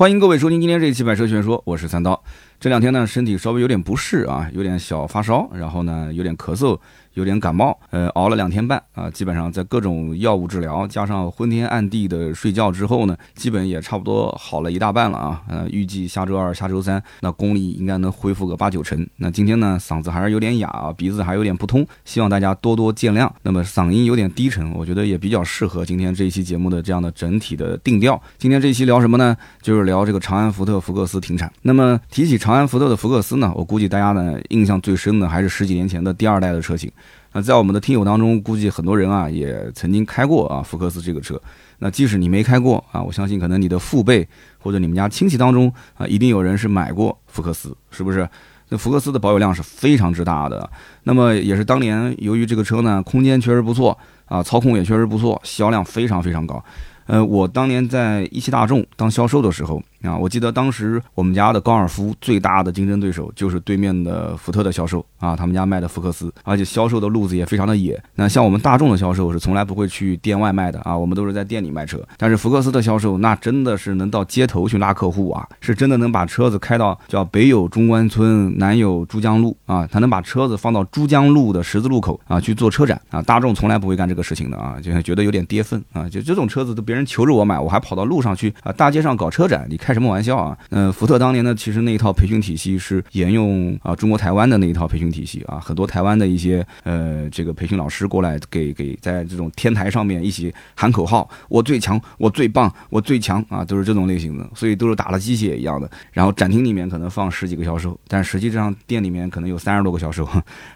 [0.00, 2.24] 欢迎各位收听今天这一期《百车全说》，我是三刀。
[2.58, 6.78] 这两天呢，身体稍微有点不适啊，有点小发烧，然后呢，有点咳嗽。
[7.14, 15.42] 有点感冒，呃，熬了两天半啊，基本上在各种药物治疗，加上昏天暗地的睡觉之后呢，基本也差不多好了一大半了啊。
[15.48, 19.06] 呃，预计下周二、下周三，那功力应该能恢复个八九成。
[19.16, 23.28] 那今天呢，嗓子还是有点哑，鼻子还有点不通，希望大家多多见谅。
[23.42, 28.20] 那么嗓音有点低沉，我觉得也比较适合今天这一期节目的这样的整体的定调。
[28.38, 29.36] 今天这一期聊什么呢？
[29.60, 31.52] 就是聊这个长安福特福克斯停产。
[31.62, 36.90] 那么提起长安福特的福克斯呢，我估计大家呢印象最深的还是十几年前的第二代的车型。
[37.32, 41.40] 那在我们的听友当中，估计很多人啊也曾经开过啊福克斯这个车。
[41.78, 48.28] 那即使你没开过啊，我相信可能你的父辈或者你们家亲戚当中啊，一定有人是买过福克斯，是不是？
[48.68, 50.68] 那福克斯的保有量是非常之大的。
[51.04, 56.62] 那么也是当年由于这个车呢，空间确实不错啊，操控也确实不错，销量非常非常高。
[57.06, 68.02] 呃，我当年在一汽大众当销售的时候啊，我记得当时我们家的高尔夫最大的竞争对手就是对面的福特的销售啊，他们家卖的福克斯，而且销售的路子也非常的野。
[68.14, 72.00] 那像我们大众的销售是从来不会去店外卖的啊，我们都是在店里卖车。
[72.16, 83.20] 但是福克斯的销售那真的是能到街头去拉客户啊，是真的能把车子开到叫北有中关村，南有珠江路啊，他能把车子放到珠江路的十字路口啊去做车展啊。
[83.20, 87.04] 大众从来不会干这个事情的啊，就觉得有点跌份啊，就这种车子都别人。
[87.10, 88.70] 求着我买，我还跑到路上去啊！
[88.70, 90.56] 大街上搞车展，你开开什么玩笑啊？
[90.68, 105.90] 嗯，福特当年呢，其实那一套培训体系是沿用啊中国台湾的那一套培训体系啊，很多台湾的一些呃这个培训老师过来给给在这种天台上面一起喊口号，我最强，我最棒，我最强啊，都是这种类型的，所以都是打了鸡血一样的。
[106.12, 110.28] 然后展厅里面可能放十几个销售，但实际上店里面可能有三十多个销售，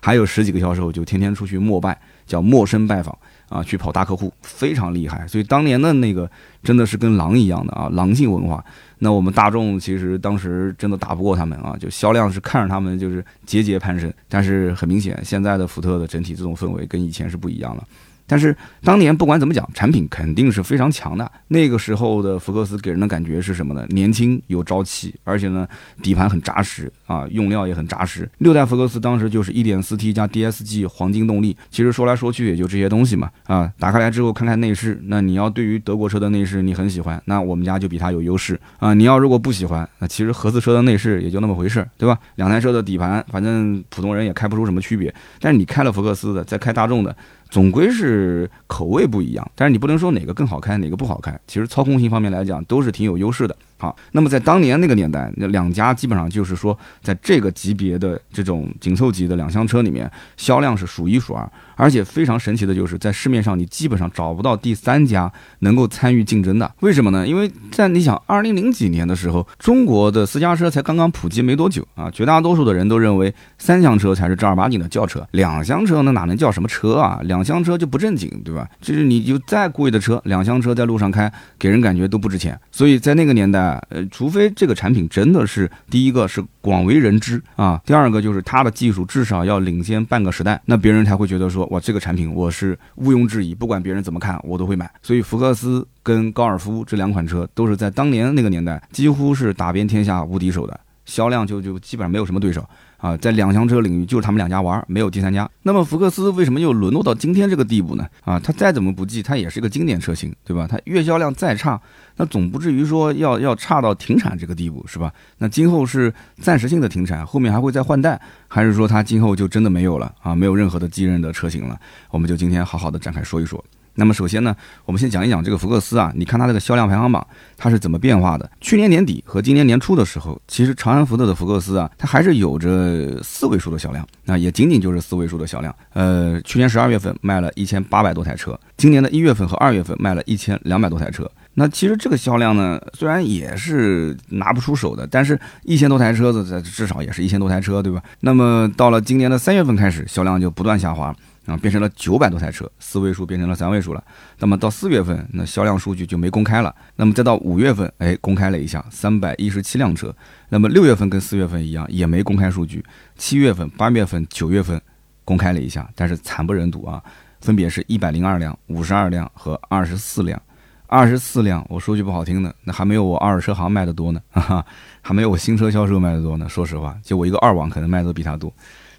[0.02, 3.16] 还有十几个销售就天天出去陌拜，叫陌生拜访。
[3.50, 6.28] 啊，去跑大客户非常厉害，所以当年的那个
[6.62, 8.64] 真的是跟狼一样的啊，狼性文化。
[8.98, 17.84] 那我们大众其实当时真的打不过他们啊，就销量是看着他们就是节节攀升，但是很明显，现在的福特的整体这种氛围跟以前是不一样了。
[18.26, 21.30] 但是当年不管怎么讲，产品肯定是非常强的。
[21.48, 23.84] 那个时候的福克斯给人的感觉是什么呢？
[23.90, 25.66] 年轻有朝气，而且呢
[26.02, 28.28] 底盘很扎实啊，用料也很扎实。
[28.38, 33.70] 六代福克斯当时就是 1.4T 加 DSG 黄金动力，其实说来说去也就这些东西嘛啊。
[33.78, 38.94] 打开来之后看看内饰，那你要对于德国车的内饰你很喜欢，那我们家就比它有优势啊。
[38.94, 42.18] 你要如果不喜欢，那其实合资车的内饰也就那么回事，对吧？
[42.36, 45.14] 两台车的底盘，反正普通人也开不出什么区别。
[45.40, 47.14] 但是你开了福克斯的，再开大众的。
[47.54, 51.38] 总归是口味不一样，但是你不能说哪个更好开，哪个不好开。
[51.46, 53.56] 其实操控性方面来讲，都是挺有优势的。
[53.76, 61.50] 好，那么在当年那个年代，那两家基本上就是说，在这个级别的这种紧凑级的两厢车里面，销量是数一数二。
[61.76, 66.72] 而且非常神奇的就是，在市面上你基本上找不到第三家能够参与竞争的。
[66.80, 67.26] 为什么呢？
[67.26, 77.18] 因为在你想，二零零几年的时候，中国的私家车才刚刚普及没多久啊，绝大多数的人都认为三厢车才是正儿八经的轿车，两厢车那哪能叫什么车啊？
[77.24, 78.68] 两厢车就不正经，对吧？
[78.80, 82.56] 就是你就再贵的车，两厢车在路上开，给人感觉都不值钱。
[82.70, 83.63] 所以在那个年代。
[83.90, 94.90] 呃，除非这个产品真的是第一个是广为人知啊，第二个就是它的技术至少要领先半个时代，那别人才会觉得说，哇，这个产品我是毋庸置疑，不管别人怎么看，我都会买。
[95.02, 102.64] 所以福克斯跟高尔夫这两款车都是在当年那个年代几乎是打遍天下无敌手的，销量就就基本上没有什么对手。
[103.04, 105.46] 啊，在两厢车领域就是他们两家玩，没有第三家。
[105.62, 108.08] 那么福克斯为什么又沦落到今天这个地步呢？
[108.22, 110.66] 啊，它再怎么不济，它也是个经典车型，对吧？
[110.66, 111.78] 它月销量再差，
[112.16, 115.12] 那总不至于说要要差到停产这个地步，是吧？
[115.36, 116.10] 那今后是
[116.40, 120.34] 暂时性的停产，后面还会再换代，还是说它今后就真的没有了啊？
[120.34, 121.78] 没有任何的继任的车型了？
[122.08, 123.62] 我们就今天好好的展开说一说。
[123.94, 128.50] 那么首先呢，我们先讲一讲这个福克斯啊，你看它这个销量排行榜，它是怎么变化的？
[128.60, 135.74] 去年年底和今年年初的时候，其实长安福特的福克斯啊，它还是有着四位数的销量，那也仅仅就是四位数的销量。
[135.92, 141.30] 呃，去年十二月份卖了一千八百多台车，今年的一月份和二月份卖了一千两百多台车。
[141.56, 148.02] 那其实这个销量呢，虽然也是拿不出手的，但是一千多台车子，至少也是一千多台车，对吧？
[148.20, 151.14] 那么到了今年的三月份开始，销量就不断下滑。
[151.46, 154.02] 啊，变成了九百多台车，四位数变成了三位数了。
[154.38, 156.74] 那么到四月份，那销量数据就没公开了。
[156.96, 160.14] 那么再到五月份，哎，公开了一下，三百一十七辆车。
[160.48, 162.82] 那么六月份跟四月份一样，也没公开数据。
[163.16, 164.80] 七月份、八月份、九月份
[165.22, 167.02] 公开了一下，但是惨不忍睹啊，
[167.42, 170.40] 分别是一百零二辆、五十二辆和二十四辆。
[170.86, 174.66] 二十四辆，我说句不好听的，那还没有我二手车行卖的多呢，哈哈，
[175.02, 176.48] 还没有我新车销售卖的多呢。
[176.48, 178.50] 说实话，就我一个二网可能卖的比他多。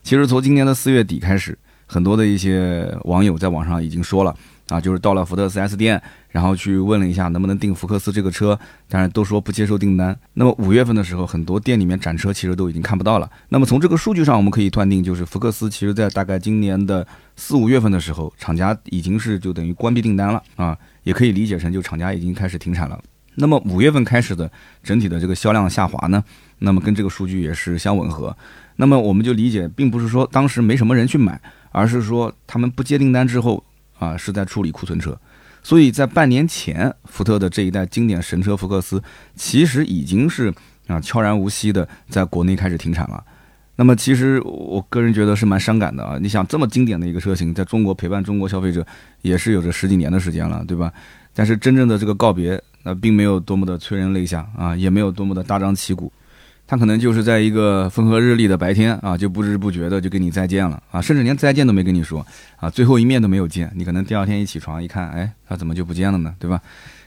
[0.03, 1.57] 其实从今年的四月底开始。
[1.85, 4.35] 很多的一些网友在网上已经说了，
[4.69, 8.59] 啊，就是到了福特 4S 店，然后去问了一下能不能订福克斯这个车，
[8.89, 10.17] 当然都说不接受订单。
[10.33, 13.29] 那么五月份的时候，很多店里面展车其实都已经看不到了。
[13.49, 17.05] 那么从这个数据上，我们可以断定，就是福克斯其实在大概今年的
[17.35, 22.99] 四五月份的时候，厂家已经是就等于关闭订单了啊，也可以理解成就厂家已经开始停产了。
[23.35, 24.49] 那么五月份开始的
[24.81, 26.23] 整体的这个销量下滑呢，
[26.59, 28.35] 那么跟这个数据也是相吻合。
[28.77, 31.39] 那么我们就理解，并不是说当时没什么人去买，
[31.75, 33.63] 而是说他们不接订单之后。
[33.97, 35.17] 啊，是在处理库存车，
[35.63, 39.01] 所以在半年前，福特的这一代经典神车福克斯，
[39.37, 40.53] 其实已经是
[40.87, 43.23] 啊悄然无息的在国内开始停产了。
[43.77, 46.17] 那么，其实我个人觉得是蛮伤感的啊。
[46.21, 48.85] 你想，这么经典的一个车型，在中国陪伴中国消费者
[49.21, 50.91] 也是有着十几年的时间了，对吧？
[51.33, 56.11] 但是真正的这个告别，那并没有多么的催人泪下啊，也没有多么的大张旗鼓。
[56.67, 62.25] 他可能就是在一个风和日丽的白天啊，就不知不觉的就跟你再见了啊，甚至连再见都没跟你说
[62.57, 63.71] 啊，最后一面都没有见。
[63.75, 66.33] 你可能第二天一起床一看，哎，他怎么就不见了呢？
[66.39, 66.59] 对吧？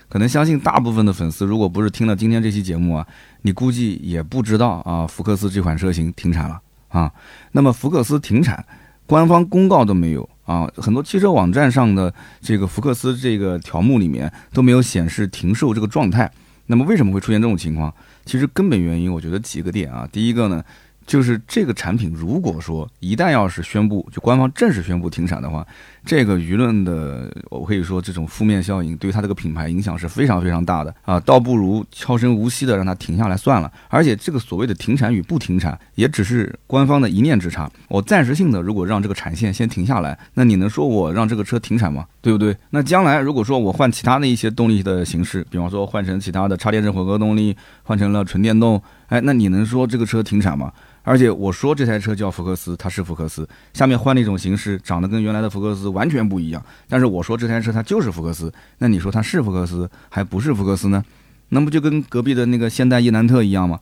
[0.08, 3.06] 可能相信大部分的粉丝，如果不是听了今天这期节目啊，
[3.42, 7.12] 你估计也不知道啊，福克斯这款车型停产了啊。
[7.52, 8.64] 那么福克斯停产，
[9.06, 16.30] 官方公告都没有啊，很多汽车网站上的这个福克斯这个条目里面都没有显示停售这个状态。
[16.66, 17.92] 那么为什么会出现这种情况？
[18.28, 20.06] 其实根本原因，我觉得几个点啊。
[20.12, 20.62] 第一个呢。
[21.08, 25.66] 就是这个产品，如果说一旦要是宣布，就官方正式宣布停产的话，
[26.04, 33.72] 这个舆论的，我可以说这种负面效应对它这个品牌影响是非常非常大的啊，倒不如悄声无息的让它停下来算了。
[33.88, 37.70] 而且这个所谓的停产与不停产，也只是官方的一念之差。
[37.88, 42.04] 我暂时性的如果让这个产线先停下来，那你能说我让这个车停产吗？
[42.20, 42.54] 对不对？
[42.68, 50.72] 那将来如果说我换其他的一些动力的形式，比方说换成其他的插电式混合动力，换成了纯电动，哎，那你能说这个车停产吗？
[51.02, 53.48] 而且我说这台车叫福克斯，它是福克斯。
[53.72, 56.62] 下面换了一种形式，长得跟原来的福克斯完全不一样。
[56.88, 61.02] 但是我说这台车它就是福克斯，那你说它是福克斯还不是福克斯呢？
[61.48, 63.80] 那不就跟隔壁的那个现代伊兰特一样吗？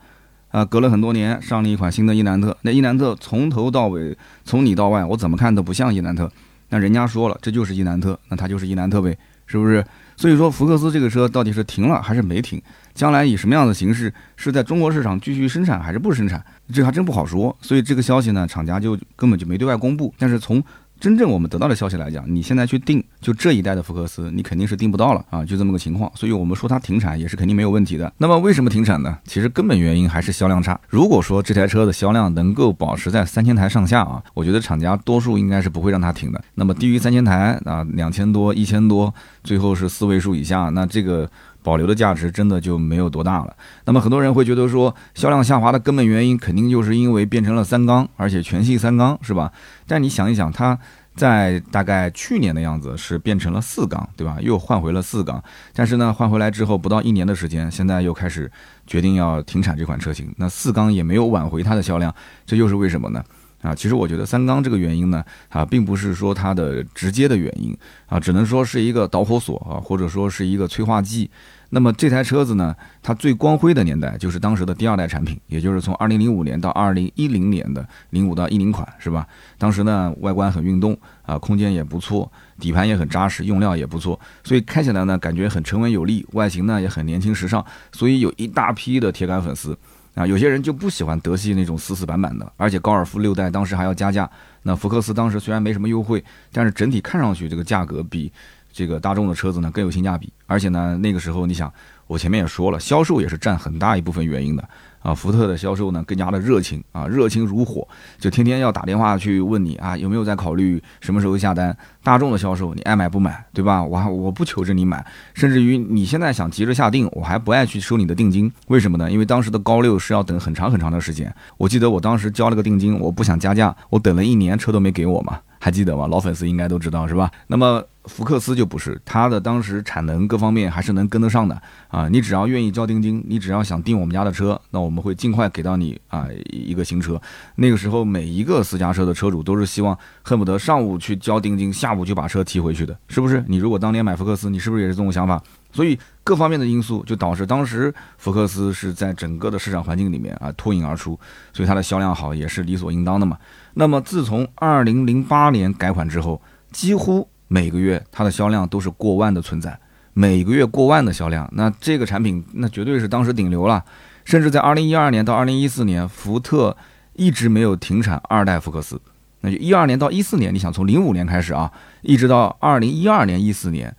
[0.52, 6.31] 啊，隔了很多年上了一款新的伊兰特，那伊兰特从头到尾，从里到外，我怎么看都不像伊兰特。
[6.69, 9.84] 那人家说了，这就是伊兰特，那它就是伊兰特呗，是不是？
[10.17, 12.62] 所以说福克斯这个车到底是停了还是没停？
[12.96, 17.54] 将来以什么样的形式是在中国市场继续生产还是不生产，这还真不好说。
[17.60, 20.12] 所以这个消息呢，厂家就根本就没对外公布。
[20.19, 20.64] 但是从
[20.98, 26.10] 真正我们得到的消息来讲，你现在去订就这一代的福克斯，你肯定是订不到了啊，就这么个情况。
[26.14, 28.10] 所以我们说它停产也是肯定没有问题的。
[28.16, 29.19] 那么为什么停产呢？
[29.26, 30.81] 其实根本原因还是销量差。
[30.88, 36.42] 如果说这台车的销量能够保持在三千台上下啊，我觉得厂家多数应该是不会让它停的。
[36.54, 39.12] 那么低于三千台啊，两千多、一千多，
[39.44, 41.31] 最后是四位数以下，那这个。
[41.66, 43.56] 保留的价值真的就没有多大了。
[43.86, 49.52] 那么很多人会觉得说，销量下滑的根本原因肯定就是因为变成了三缸，而且全系三缸，是吧？
[49.84, 50.78] 但你想一想，它
[51.16, 54.36] 在大概去年的样子是变成了四缸，对吧？
[54.40, 55.42] 又换回了四缸，
[55.74, 58.48] 但是呢，换回来之后不到一年的时间，现在又开始
[58.86, 60.32] 决定要停产这款车型。
[60.36, 62.14] 那四缸也没有挽回它的销量，
[62.46, 63.24] 这又是为什么呢？
[63.66, 67.76] 啊，其实我觉得三缸这个原因呢，啊，并不是说它的直接的原因
[68.06, 71.28] 啊，只能说是一个导火索啊，或者说是一个催化剂。
[71.70, 72.72] 那么这台车子呢，
[73.02, 79.26] 它最光辉的年代就是当时的第二代产品，也就是从二零零五年到二零一零年的零五到一零款，是吧？
[79.58, 82.30] 当时呢，外观很运动啊，空间也不错，
[82.60, 89.76] 底盘也很扎实，用料也不错，所以开起来呢，感觉很沉稳有力，外形呢也很年轻时尚，所以有一大批的铁杆粉丝
[90.16, 90.26] 啊。
[90.26, 94.28] 有些人就不喜欢德系那种死死板板的，而且高尔夫六代当时还要加价，
[94.62, 98.32] 那福克斯当时虽然没什么优惠，但是整体看上去这个价格比。
[98.73, 101.73] 这个大众的车子呢更有性价比，而且呢那个时候你想，
[102.06, 104.68] 我前面也说了，销售也是占很大一部分原因的
[105.06, 105.14] 啊。
[105.14, 107.86] 福特的销售呢更加的热情啊，热情如火，
[108.18, 111.76] 就天天要打电话去问你啊有没有在考虑什么时候下单。
[112.02, 113.82] 大众的销售你爱买不买，对吧？
[113.82, 119.10] 我还我不求着你买，甚至于你现在想急着下定，我还不爱去收你的定金，为什么呢？
[119.10, 121.34] 因为当时的高六是要等很长很长的时间。
[121.56, 125.38] 我记得我当时交了个定金，我不想加价，我等了一年车都没给我嘛。
[125.66, 126.06] 还记得吗？
[126.06, 127.28] 老粉丝应该都知道是吧？
[127.49, 132.08] 那么福克斯就不是，它的当时产能各方面还是能跟得上的啊！
[132.08, 137.20] 你只要愿意交定金，你只要想订我们家的车，那我们会尽快给到你啊一个新车。
[137.56, 143.44] 那个时候每一个私家车的车主都是希望恨不得上午去交定金，下午就把车提回去的，是不是？
[143.49, 145.42] 你如果当年买福克斯，你是不是也是这种想法？
[145.76, 151.18] 所以各方面的因素就导致当时福克斯是在整个的市场环境里面啊脱颖而出，
[151.52, 153.37] 所以它的销量好也是理所应当的嘛。
[153.75, 156.40] 那么自从二零零八年改款之后，
[156.73, 159.78] 几乎每个月它的销量都是过万的存在，
[160.14, 163.85] 每个月过万的销量，那这个产品那绝对是当时顶流了。
[164.25, 166.76] 甚至在二零一二年到二零一四年，福特
[167.12, 169.00] 一直没有停产二代福克斯
[169.42, 171.71] 那就一二年到一四年，你想从零五年开始啊，
[172.02, 173.95] 一直到二零一二年一四年，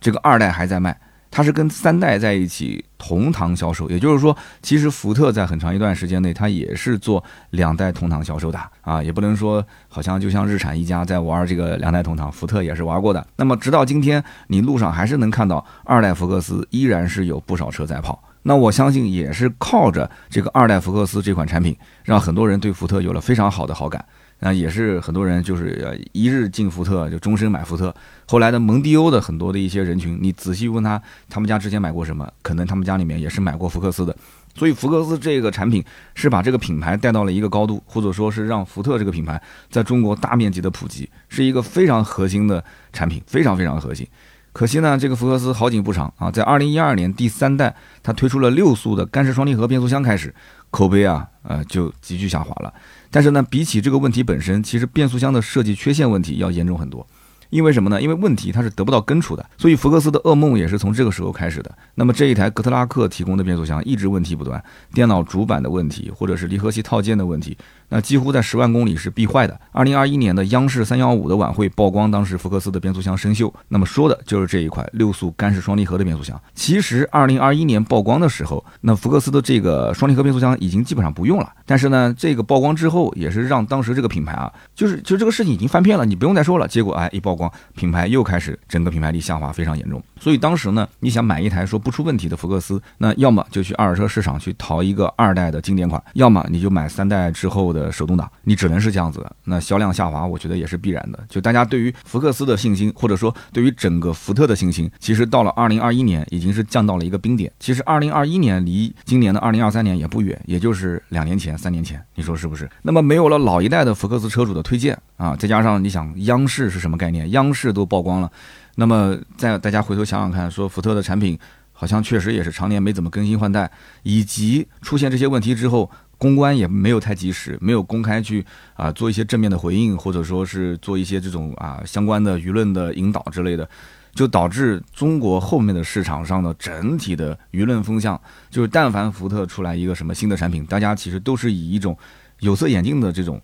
[0.00, 1.00] 这个二代还在卖。
[1.32, 13.26] 它是跟三代在一起同堂销售，也就是说，其实福特在很长一段时间内，它也是做两代同堂销售的啊，也不能说好像就像日产一家在玩这个两代同堂，福特也是玩过的。
[13.36, 18.22] 那么直到今天，你路上还是能看到二代福克斯依然是有不少车在跑。
[18.42, 21.74] 那我相信也是靠着这个二代福克斯这款产品，
[22.04, 24.04] 让很多人对福特有了非常好的好感。
[24.44, 27.94] 那也是很多人就是一日进福特就终身买福特。
[28.26, 32.28] 后来的蒙迪欧的很多的一些人群，你仔细问他，他们家之前买过什么？
[32.42, 34.14] 可能他们家里面也是买过福克斯的。
[34.56, 35.82] 所以福克斯这个产品
[36.16, 44.04] 是把这个品牌带到了一个高度，或者说是让福特这个品牌在中国大面积的普及，是一个非常核心的产品，非常非常核心。
[44.52, 50.34] 可惜呢，这个福克斯好景不长啊，在二零一二年第三代它推出了六速的干式双离合变速箱开始，
[50.70, 52.74] 口碑啊呃就急剧下滑了。
[53.12, 57.06] 但是呢，比起这个问题本身，其实变速箱的设计缺陷问题要严重很多。
[57.50, 58.00] 因为什么呢？
[58.00, 61.70] 因为问题它是得不到根除的，所以福克斯的噩梦也是从这个时候开始的。
[61.96, 64.64] 那么这一台格特拉克提供的变速箱一直问题不断，
[64.94, 67.54] 电脑主板的问题，或者是离合器套件的问题。
[67.92, 69.60] 那几乎在十万公里是必坏的。
[69.70, 76.40] 二零二一年的央视三幺五的晚会曝光，当时福克斯的变速箱生锈，那么说的就是这一款六速干式双离合的变速箱。
[76.54, 81.52] 其实二零二一年曝光的时候，那福克斯的这个双离合变速箱已经基本上不用了。
[81.66, 86.66] 但是呢，这个曝光之后，也是让当时这个品牌啊，就是就这个事情已经翻篇了，你不用再说了。
[86.66, 90.02] 结果哎，一曝光，品牌又开始整个品牌力下滑非常严重。
[90.18, 97.81] 所以当时呢，你想买一台说不出问题的福克斯，那要么就去二手车市场去淘一个二代的经典款，要么你就买三代之后的。
[97.82, 99.36] 呃手动挡，你只能是这样子的。
[99.44, 101.18] 那销量下滑，我觉得也是必然的。
[101.28, 107.50] 就大家对于福克斯的信心，或者说对于整个福特的信心，其实到了二零二一年已经是降到了一个冰点。
[107.58, 112.70] 其实二零二一年离今年的二零二三年也不远，也就是两年前、三年前，你说是不是？
[112.82, 117.30] 那么没有了老一代的福克斯车主的推荐啊，再加上你想央视是什么概念？
[117.32, 118.30] 央视都曝光了，
[118.76, 121.38] 那么再大家回头想想看，说福特的产品
[121.72, 123.70] 好像确实也是常年没怎么更新换代，
[124.02, 125.90] 以及出现这些问题之后。
[126.22, 133.68] 公关也没有太及时，没有公开去啊做一些正面的回应，或者说是做一些这种啊相关的舆论的引导之类的，
[134.14, 141.98] 就导致中国后面的市场上的整体的舆论风向，就是但凡福特出来一个什么新的产品，大家其实都是以一种
[142.38, 143.42] 有色眼镜的这种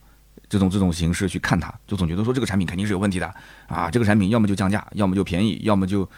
[0.49, 3.27] 这种这种形式去看它，就总觉得说这个产品肯定是有问题的
[3.67, 6.09] 啊，这个产品要么就降价，要么就便宜，要么就。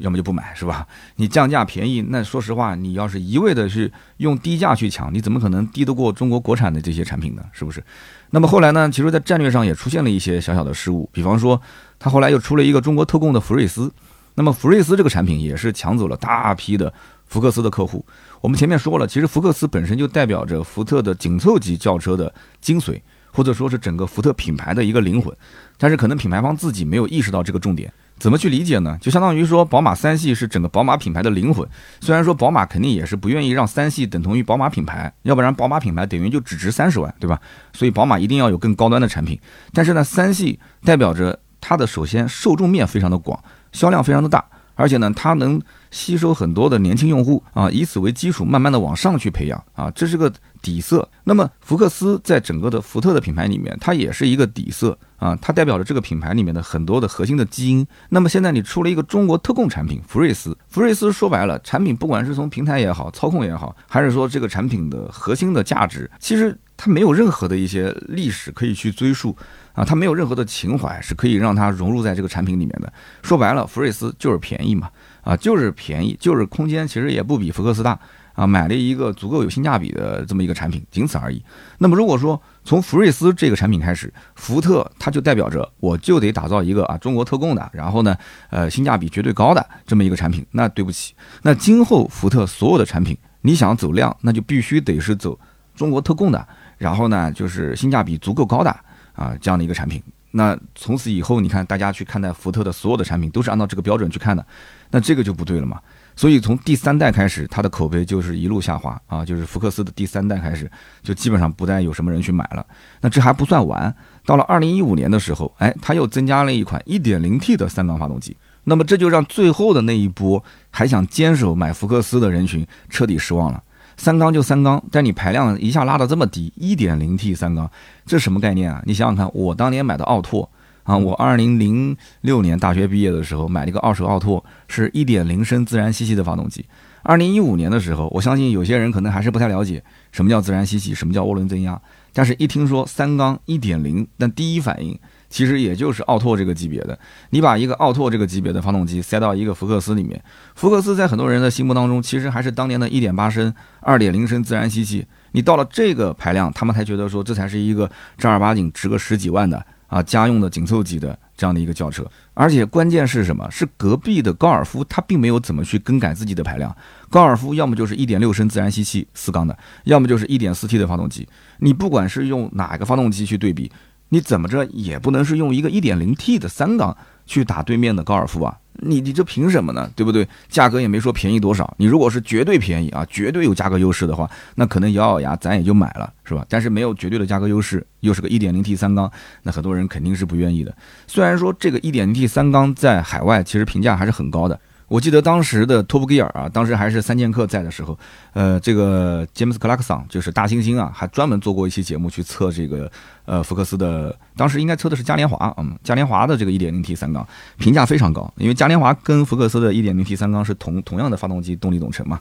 [0.00, 0.86] 要么就不买，是吧？
[1.16, 7.42] 你降价便宜，那说实话，你要是一味的去用低价去抢，你怎么可能低得过中国国产的这些产品呢？
[7.52, 7.82] 是不是？
[8.30, 8.90] 那么后来呢？
[8.90, 11.60] 其实，在战略上也出现了一些小小的失误，比方说，
[11.98, 13.92] 他后来又出了一个中国特供的福睿斯，
[14.34, 16.92] 那么福睿斯这个产品也是抢走了大批的
[17.26, 18.04] 福克斯的客户。
[18.40, 23.00] 我们前面说了，其实福克斯本身就代表着福特的紧凑级轿车的精髓，
[23.32, 25.36] 或者说是整个福特品牌的一个灵魂，
[25.76, 27.92] 但是可能品牌方自己没有意识到这个重点。
[28.20, 28.98] 怎么去理解呢？
[29.00, 31.66] 就相当于说，宝马三系是整个宝马品牌的灵魂。
[32.02, 37.40] 虽然说宝马肯定也是不愿意让三系等同于宝马品牌，要不然宝马品牌等于就只值三十万，对吧？
[37.72, 39.40] 所以宝马一定要有更高端的产品。
[39.72, 45.60] 但是呢，三系代表着它的首先受众面非常的广，销量非常的大，而且呢，它能
[45.90, 51.08] 吸收很多的年轻用户啊，以此为基础，慢慢的往上去培养啊，这是个底色。
[51.24, 54.98] 那么福克斯在整个的福特的品牌里面，它也是一个底色。
[55.20, 57.86] 啊，它代表着这个品牌里面的很多的核心的基因。
[58.08, 69.36] 那么现在你出了一个中国特供产品福睿斯，福睿斯说白了，产品不管是从平台也好，操控也好，还是说这个产品的核心的价值，其实它没有任何的一些历史可以去追溯
[69.72, 72.92] 啊，它没有任何的情怀是可以让它融入在这个产品里面的。
[73.22, 74.90] 说白了，福睿斯就是便宜嘛，
[75.22, 77.98] 啊，就是便宜，就是空间其实也不比福克斯大。
[78.32, 81.42] 啊，买了一个足够有性价比的这么一个产品，仅此而已。
[81.76, 88.16] 那么如果说从福睿斯这个产品开始，福特它就代表着我就得打造一个啊中国特供的，然后呢，
[88.48, 90.46] 呃性价比绝对高的这么一个产品。
[90.52, 91.12] 那对不起，
[91.42, 95.38] 那今后福特所有的产品，你想走量，那就必须得是走
[95.74, 96.48] 中国特供的，
[96.78, 98.74] 然后呢就是性价比足够高的
[99.20, 100.02] 啊这样的一个产品。
[100.32, 104.46] 那从此以后，你看大家去看待福特的所有的产品，都是按照这个标准去看的，
[104.92, 105.80] 那这个就不对了嘛。
[106.14, 110.70] 所以从第三代开始，它的口碑就是一路下滑啊，就是福克斯的第三代开始，
[111.02, 112.64] 就基本上不再有什么人去买了。
[113.00, 113.92] 那这还不算完，
[114.24, 118.36] 到了二零一五年的时候，哎，它又增加了一款一点零 T 的三缸发动机。
[118.62, 123.60] 那么这就让最后的那一波还想坚守买福克斯的人群彻底失望了。
[124.00, 127.70] 三缸就三缸，但你排量一下拉的这么低，一点零 T 三缸，
[128.06, 128.82] 这什么概念啊？
[128.86, 130.48] 你想想看，我当年买的奥拓。
[130.84, 136.64] 啊，我二零零六年大学毕业的时候买了一个二手奥拓，是一点零升自然吸气的发动机，
[137.02, 141.78] 二零一五年的时候，我相信有些人可能还是不太了解什么叫自然吸气，什么叫涡轮增压。
[142.14, 144.98] 但是，一听说三缸一点零，但第一反应
[145.30, 146.98] 其实也就是奥拓这个级别的。
[147.30, 150.22] 你把一个奥拓这个级别的发动机塞到一个福克斯里面，
[150.56, 155.06] 福克斯在很多人的心目当中，其实还是当年的一点八升、二点零升自然吸气。
[155.32, 162.04] 你到了这个排量，他们才觉得说这才是一个正儿八经值个十几万的啊家用的紧凑级的这样的一个轿车。
[162.34, 163.48] 而且关键是什么？
[163.50, 166.74] 是隔壁的高尔夫，它并没有怎么去更改自己的排量。
[167.08, 171.28] 高尔夫要么就是一点六升自然吸气四缸的，要么就是一点四 T 的发动机。
[171.58, 173.70] 你不管是用哪个发动机去对比，
[174.10, 178.56] 你怎么着也不能是用一个一点零 T 的三缸去打对面的高尔夫啊！
[178.82, 179.90] 你你这凭什么呢？
[179.94, 180.26] 对不对？
[180.48, 181.72] 价格也没说便宜多少。
[181.76, 186.44] 你如果是绝对便宜啊，绝对有价格优势的话，那可能咬咬牙咱也就买了，是吧？
[186.48, 189.10] 但是没有绝对的价格优势，又是个一点零 T 三缸，
[189.42, 190.74] 那很多人肯定是不愿意的。
[191.06, 194.58] 虽然说这个一点零 T 三缸在海外其实评价还是很高的。
[194.90, 197.96] 我记得当时的 Top Gear 啊，当时还是三剑客在的时候，
[198.32, 202.90] 呃，这个詹姆斯克拉克森就是大猩猩啊，还专门做过一期节目去测这个
[203.24, 207.24] 呃福克斯的，当时应该测的是嘉年华，嗯，嘉年华的这个 1.0T 三缸
[207.56, 212.18] 评价非常高，因为嘉年华跟福克斯的 1.0T 三缸是同同样的发动机动力总成嘛。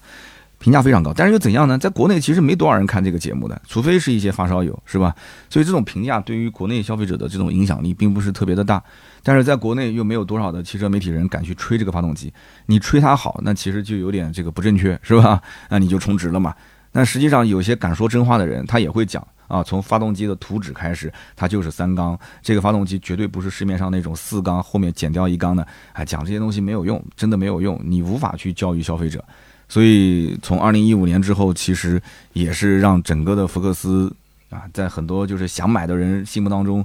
[0.60, 1.78] 评价非常高，但是又怎样呢？
[1.78, 5.16] 在国内其实没多少人看这个节目的，除非是一些发烧友，是吧？
[5.50, 8.84] 所以这种评价对于国内消费者的这种影响力并不是特别的大。
[9.24, 12.34] 但是在国内又没有多少的汽车媒体人敢去吹这个发动机，
[12.66, 15.42] 你吹它好，那其实就有点这个不正确，是吧？
[15.70, 16.54] 那你就充值了嘛。
[16.92, 25.66] 那实际上有些敢说真话的人，他也会讲啊，从发动机的图纸开始，它就是三缸，这个发动机绝对不是市面上那种四缸后面减掉一缸的。
[25.94, 29.24] 哎，讲这些东西没有用，真的没有用，你无法去教育消费者。
[29.70, 32.02] 所以从二零一五年之后，其实
[32.34, 34.12] 也是让整个的福克斯
[34.50, 36.84] 啊，在很多就是想买的人心目当中，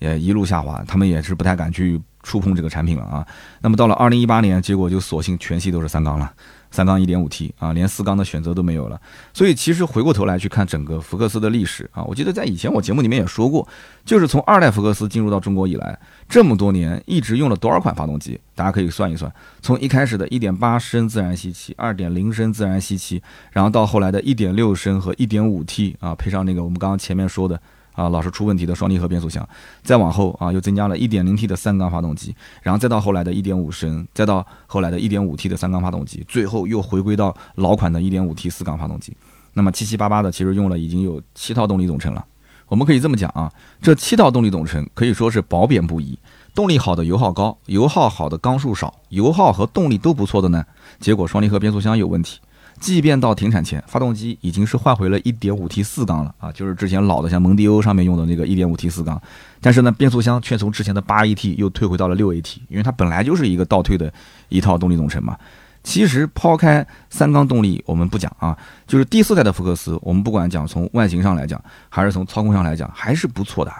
[0.00, 3.26] 也一路下滑，他们也是不太敢去触碰这个产品了啊。
[3.60, 6.32] 那么到了二零一八年，结果就索性全系都是三缸了。
[6.74, 9.00] 三缸一点五 T 啊，连四缸的选择都没有了。
[9.32, 13.66] 所以其实回过头来去看整个福克斯的历史啊，我记得在以前我节目里面也说过，
[14.04, 15.96] 就是从二代福克斯进入到中国以来，
[16.28, 18.40] 这么多年一直用了多少款发动机？
[18.56, 27.60] 大家可以算一算，从一开始的一点八升自然吸气、二点零升自然吸气，然后到后来的一点六升和一点五 T 啊，配上那个我们刚刚前面说的。
[27.94, 29.48] 啊，老是出问题的双离合变速箱，
[29.82, 39.16] 再往后啊，又增加了一点零 T 的三缸发动机，然后再到后来的一点五升，再到后来的一点五 T 的三缸发动机，最后又回归到老款的一点五 T 四缸发动机。
[39.54, 42.24] 那么七七八八的，其实用了已经有七套动力总成了。
[42.66, 46.18] 我们可以这么讲啊，这七套动力总成可以说是褒贬不一。
[46.54, 50.64] 动力好的油耗高，油耗好的缸数少，油耗和动力都不错的呢，
[50.98, 52.40] 结果双离合变速箱有问题。
[52.84, 59.18] 即便到停产前，发动机已经是换回了 1.5T 四缸了啊，就是之前老的像蒙迪欧上面用的那个 1.5T 四缸，
[59.58, 64.12] 但是呢，变速箱却从之前的 8AT 又退回到了 6AT，因为它本来就是一个倒退的
[64.50, 65.34] 一套动力总成嘛。
[65.82, 68.54] 其实抛开三缸动力我们不讲啊，
[68.86, 73.72] 就是第四代的福克斯，我们不管讲从外形上来讲，还是从操控上来讲，还是不错的。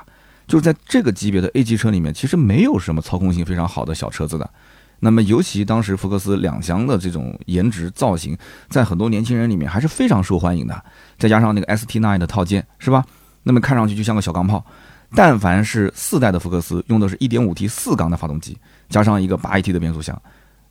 [0.46, 4.48] 就是在这个级别的 A 级车里面，其实没有什么操控性非常好的小车子的。
[5.04, 8.34] 那么，尤其当时福克斯两厢的这种颜值造型，
[8.70, 10.82] 在很多年轻人里面还是非常受欢迎的。
[11.18, 13.04] 再加上那个 ST9 的套件，是吧？
[13.42, 14.64] 那么看上去就像个小钢炮。
[15.14, 18.56] 但凡是四代的福克斯，用的是一点五 T 四缸的发动机，
[18.88, 20.18] 加上一个八 AT 的变速箱，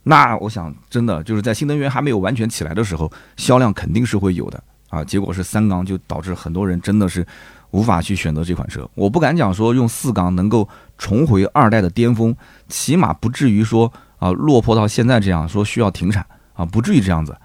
[0.02, 5.04] 那我想真的就是在新能源还没有完全起来的时候，销量肯定是会有的啊。
[5.04, 7.24] 结果是三缸，就导致很多人真的是
[7.70, 8.90] 无法去选择这款车。
[8.96, 10.68] 我不敢讲说用四缸能够
[10.98, 12.36] 重回二代的巅峰，
[12.68, 13.94] 起码不至于说。
[14.24, 17.36] 啊，落魄到现在这样说需要停产啊，不至于这样子。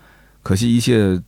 [0.44, 1.20] 可惜一切，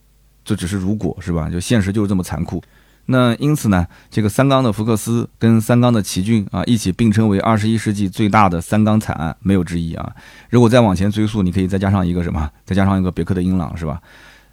[0.45, 1.51] 这只是如果是吧？
[1.51, 2.63] 就现实就是这么残酷。
[3.07, 10.15] 那因此呢，这个三缸的福克斯跟三缸的奇骏啊，一起并称为二十一世纪最大的三缸惨案，没有之一啊。
[10.51, 12.49] 如果再往前追溯，你可以再加上一个什么？
[12.65, 14.01] 再加上一个别克的英朗，是吧？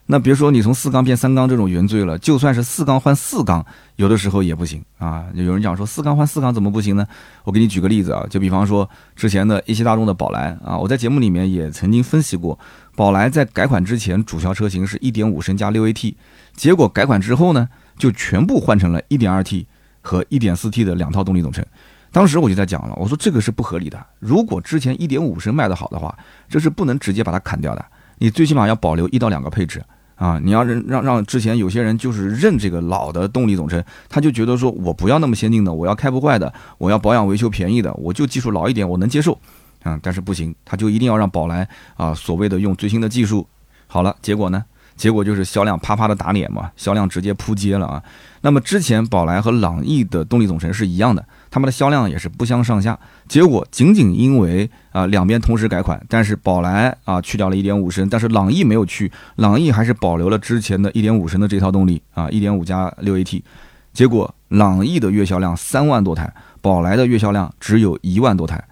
[0.10, 3.66] 那别说你从四缸变三缸这种原罪了，就算是四缸换四缸，
[3.98, 5.26] 有的时候也不行啊。
[5.34, 7.06] 有人讲说四缸换四缸怎么不行呢？
[7.44, 12.58] 我给你举个例子啊，就比方说之前的一汽大众的宝来啊，我在节目里面也曾经分析过，
[12.96, 16.16] 宝来在改款之前主销车型是一点五升加六 AT，
[16.56, 17.68] 结果改款之后呢，
[17.98, 19.68] 就全部换成了一点二 T
[20.02, 21.66] 和一点四 T 的两套动力总成。
[22.14, 24.06] 当时我就在讲了，我说这个是不合理的。
[24.20, 26.18] 如果之前一点五升卖的好的话，
[26.48, 27.86] 这是不能直接把它砍掉的，
[28.18, 29.84] 你最起码要保留一到两个配置。
[30.18, 39.40] 啊，你要让让让之前有些人就是认这个老的动力总成，他就觉得说我不要那么先进的，我要开不坏的，我要保养维修便宜的，我就技术老一点，我能接受，
[39.84, 43.48] 啊，但是不行，他就一定要让宝来啊，所谓的用最新的技术。
[43.86, 44.66] 好了，结果呢？
[44.96, 48.04] 结果就是销量啪啪的打脸嘛，销量直接扑街了啊。
[48.42, 52.98] 那么之前宝来和朗逸的动力总成是一样的，他们的销量也是不相上下。
[53.28, 63.42] 结果仅仅因为啊两边同时改款，但是宝来啊去掉了一点五升，但是朗逸没有去，朗逸还是保留了之前的一点五升的这套动力啊，一点五加六 AT。
[63.94, 66.32] 结果朗逸的月销量三万多台，
[66.62, 68.64] 宝来的月销量只有一万多台。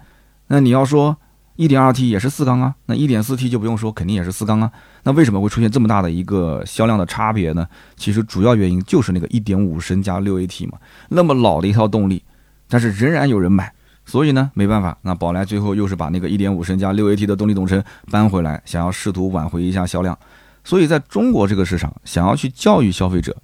[0.46, 1.16] 那你要说
[1.56, 4.70] 一点二 T 也是四缸啊，那一点四 T 就不用说，肯定也是四缸啊。
[5.02, 7.66] 那为什么会出现这么大的一个销量的差别呢？
[7.96, 12.22] 其实主要原因就是那个一点五升加六 AT 嘛，那么老的一套动力，
[12.68, 13.72] 但是仍然有人买，
[14.04, 20.18] 所以呢没办法，那宝来最后又是把那个1.5升加 6AT 的动力总成搬回来，想要试图挽回一下销量。
[20.64, 23.36] 所以在中国这个市场，想要去教育消费者。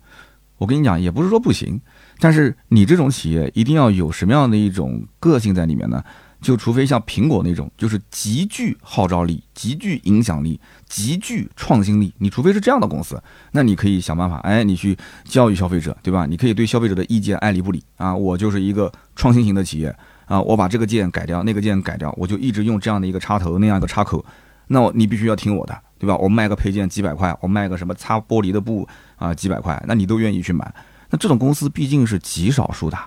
[0.58, 1.80] 我跟你讲，也不是说不行，
[2.20, 6.02] 但是你这种企业一定要有什么样的一种个性在里面呢？
[6.42, 16.26] 就除非像苹果那种，就是极具号召力、极具影响力、极具创新力，你除非是这样的公司，那你可以想办法，哎，你去教育消费者，对吧？
[16.26, 18.14] 你可以对消费者的意见爱理不理啊。
[18.14, 24.22] 我就是一个创新型的企业啊，我把这个键改掉，那个键改掉，我就一直用这样的一个插头，那样一个插口，
[24.66, 26.16] 那我你必须要听我的，对吧？
[26.16, 28.86] 我卖个配件几百块，我卖个什么擦玻璃的布。
[29.16, 30.74] 啊，几百块，那你都愿意去买？
[31.08, 32.98] 那这种公司毕竟是极少数的。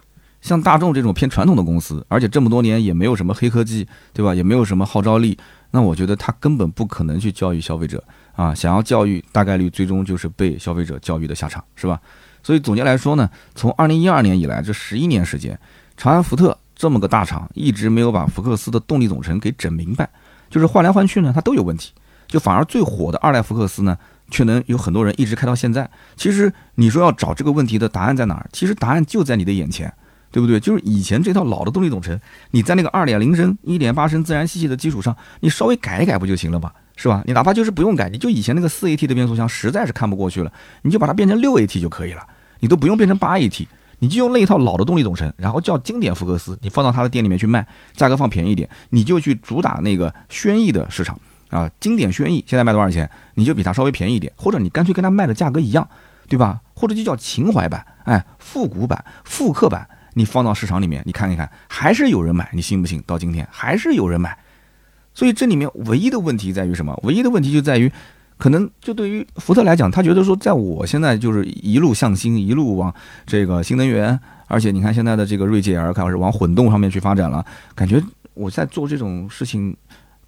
[0.46, 4.36] 像大众这种偏传统的公司，而且这么多年也没有什么黑科技，对吧？
[4.36, 5.36] 也没有什么号召力，
[5.72, 8.04] 那我觉得他根本不可能去教育消费者
[8.36, 8.54] 啊。
[8.54, 12.00] 想要教育，大概率最终就是被消费者教育的下场，是吧？
[12.44, 15.60] 所以总结来说呢，从二零一二年以来这十一年时间，
[15.98, 20.08] 长安福特这么个大厂一直没有把福克斯的动力总成给整明白，
[20.52, 21.92] 就是换来换去呢，它都有问题。
[22.28, 23.98] 就反而最火的二代福克斯呢？
[24.32, 25.88] 却能有很多人一直开到现在。
[26.16, 28.50] 其实你说要找这个问题的答案在哪儿？
[28.52, 29.94] 其实答案就在你的眼前，
[30.36, 30.60] 对不对？
[30.60, 32.20] 就是以前这套老的动力总成，
[32.52, 36.70] 你在那个二点零升、一点八升自然吸气的基础上，你稍微改一改不就行了吗？
[36.98, 37.24] 是吧？
[37.26, 42.22] 你哪怕就是不用改，你就以前那个四 AT 的变速箱实在是看不过去了，你就把它变成六 AT 就可以了，
[42.60, 43.66] 你都不用变成八 AT，
[44.00, 51.18] 你就用那一套老的动力总成，然后叫经典福克斯，你放到他的店里面去卖，价格放便宜一点，你就去主打那个轩逸的市场。
[51.52, 53.10] 啊，经典轩逸现在卖多少钱？
[53.36, 55.88] 你就比它稍微便宜一点，或者你干脆跟它卖的价格一样，
[56.28, 56.60] 对吧？
[56.74, 63.00] 或者就叫情怀版，哎，复古版、复刻版，你放到市场里面，你看一看，还是有人买，你信不信？
[63.06, 64.36] 到今天还是有人买。
[65.14, 67.00] 所以这里面唯一的问题在于什么？
[67.04, 67.92] 唯一的问题就在于，
[68.38, 72.94] 可能就对于福特来讲，他觉得说，在我现在就是一路向新，一路往
[73.26, 78.02] 这个新能源，而且你看现在的这个锐界 L 开始往混动上面去发展了，感觉
[78.34, 79.76] 我在做这种事情。